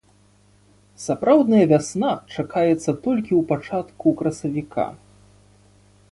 Сапраўдная 1.07 1.65
вясна 1.73 2.11
чакаецца 2.35 2.91
толькі 3.07 3.33
ў 3.37 3.41
пачатку 3.51 4.07
красавіка. 4.23 4.87